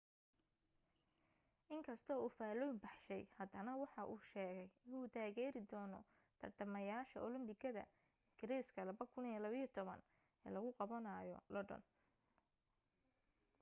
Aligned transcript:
in 1.73 1.81
kastoo 1.87 2.15
uu 2.25 2.31
faalllooyin 2.37 2.79
baxshay 2.85 3.21
haddana 3.39 3.71
waxa 3.81 4.01
uu 4.11 4.19
sheegay 4.31 4.67
inuu 4.87 5.05
taageeri 5.15 5.61
doono 5.71 5.99
tartamayaasha 6.39 7.17
olambikada 7.25 7.83
ingiriiska 8.29 8.79
2012 8.87 10.01
ee 10.43 10.51
lagu 10.55 10.69
qabanayo 10.79 11.37
london 11.53 11.81